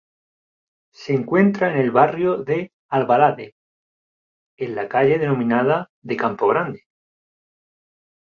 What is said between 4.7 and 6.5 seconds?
la calle denominada de Campo